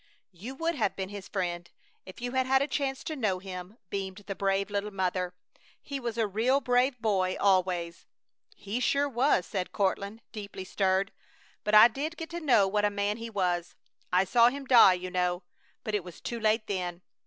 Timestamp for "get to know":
12.17-12.67